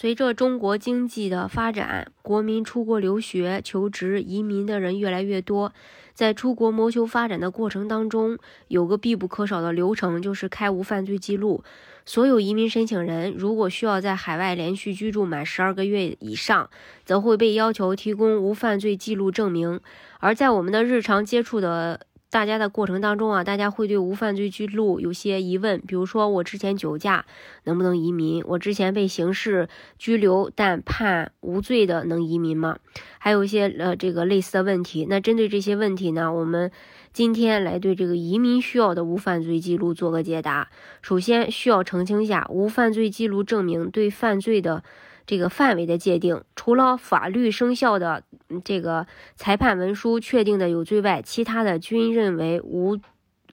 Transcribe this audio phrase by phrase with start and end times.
[0.00, 5.72] 随着中国经济的发展，国民出国留学、求职、移民的人越来越多。
[6.14, 8.38] 在出国谋求发展的过程当中，
[8.68, 11.64] 有个必不可少的流程，就是开无犯罪记录。
[12.06, 16.70] 所有移民申请人如果需要在海外连续居住满十二个月以上，
[17.04, 19.80] 则会被要求提供无犯罪记录证明。
[20.20, 22.00] 而在我们的日常接触的
[22.30, 27.24] 大家的过程当中啊，大家会对无犯罪记录有些疑问，比如说我之前酒驾
[27.64, 28.42] 能不能移民？
[28.46, 29.68] 我之前被刑事
[29.98, 32.78] 拘留但判无罪的能移民吗？
[33.18, 35.06] 还有一些呃这个类似的问题。
[35.08, 36.70] 那针对这些问题呢，我们
[37.14, 40.68] 今天来对这个移民需要的无犯罪记录做个解答。
[41.00, 44.84] 首先需要澄清下，无犯罪记录证明对犯罪的。
[45.28, 48.22] 这个范围的界定，除了法律生效的
[48.64, 49.06] 这个
[49.36, 52.98] 裁判文书确定的有罪外，其他的均认为无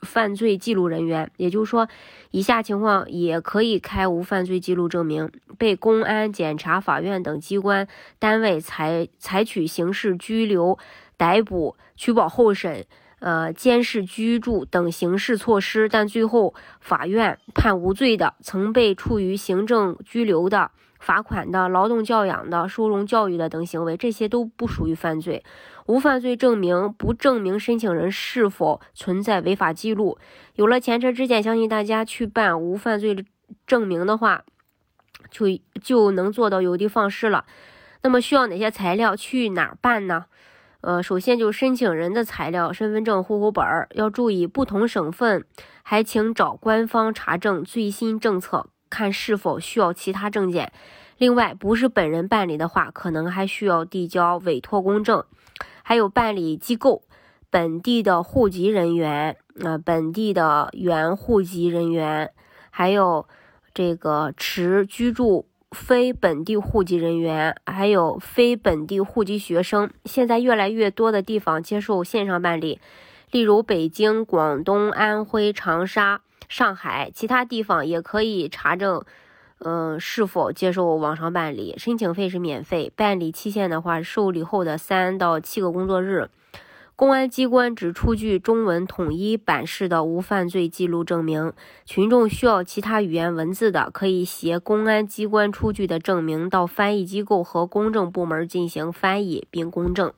[0.01, 1.29] 犯罪记录人员。
[1.35, 1.89] 也就是说，
[2.31, 7.85] 以下情况也可以开无犯罪记录证明：被公安、检察、法院等机关
[8.19, 10.79] 单位采采取刑事拘留、
[11.17, 12.85] 逮捕、取保候审、
[13.19, 20.71] 呃监视居住等刑事措施，但最后法院判无罪的，曾被处于行政拘留的。
[21.05, 25.43] 罚款的、劳动教养的、收容教育的等行为，这些都不属于犯罪。
[25.85, 30.17] 无犯罪证明不证明申请人是否存在违法记录。
[30.55, 33.23] 有了前车之鉴，相信大家去办无犯罪
[33.67, 34.45] 证明的话，
[35.29, 35.45] 就
[35.79, 37.45] 就能做到有的放矢了。
[38.01, 39.15] 那么需要哪些材料？
[39.15, 40.25] 去哪儿办呢？
[40.81, 43.87] 呃，首先就申请人的材料，身份证、户口本儿。
[43.93, 45.45] 要注意，不同省份
[45.83, 48.65] 还请找官方查证最新政策。
[48.95, 50.71] 看是否需要其他证件。
[51.17, 55.25] 另外，不是本人办理的话，可能还需要递交委托公证。
[55.83, 57.03] 还有办理机构
[57.49, 62.31] 本地的户籍人员，呃，本地的原户籍人员，
[62.69, 63.27] 还有
[63.73, 69.89] 这个持居住非本地户籍人员，还有非本地户籍学生。
[70.05, 72.79] 现在越来越多的地方接受线上办理，
[73.31, 76.21] 例如北京、广东、安徽、长沙。
[76.47, 79.03] 上海其他地方也可以查证，
[79.57, 86.29] 嗯，是否接受网上办理，申请费是免费，办理期限的话，受理后的三到七个工作日。
[86.95, 91.51] 公安机关只出具中文统一版式的无犯罪记录证明，
[91.83, 100.13] 群众需要其他语言文字的，可以携公安机关出具的证明到翻译机构和公证部门进行翻译并公证。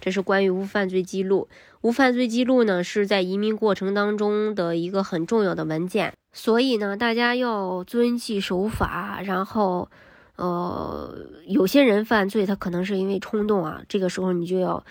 [0.00, 1.48] 这是关于无犯罪记录。
[1.82, 9.20] 无犯罪记录呢，是在移民过程当中的一个很重要的文件，所以呢，大家要遵纪守法。
[9.22, 9.88] 然后，
[10.34, 14.84] 呃，有些人犯罪，他可能是因为冲动啊，这个时候你就要，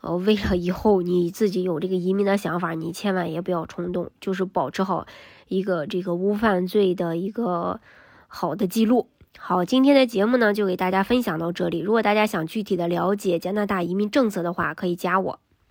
[0.00, 5.06] 呃，为了以后你自己有这个移民的想法，你千万也不要冲动，就是保持好
[5.46, 7.80] 一个这个无犯罪的一个
[8.26, 9.06] 好的记录。
[9.38, 11.78] 好，今天的节目呢，就给大家分享到这里。
[11.78, 15.38] 如果大家想具体的了解加拿大移民政策的话，可以加我。